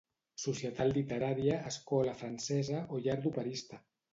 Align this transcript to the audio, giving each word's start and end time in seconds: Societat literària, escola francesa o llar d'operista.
Societat 0.43 0.89
literària, 0.95 1.59
escola 1.73 2.17
francesa 2.23 2.83
o 2.97 3.03
llar 3.05 3.19
d'operista. 3.27 3.83